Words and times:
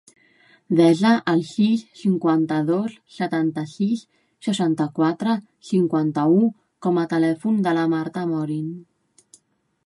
Desa 0.77 1.09
el 1.33 1.41
sis, 1.49 1.83
cinquanta-dos, 1.99 2.95
setanta-sis, 3.17 4.01
seixanta-quatre, 4.47 5.37
cinquanta-u 5.73 6.41
com 6.87 6.99
a 7.03 7.07
telèfon 7.15 7.63
de 7.69 7.77
la 7.81 7.85
Marta 7.95 8.27
Amorin. 8.31 8.75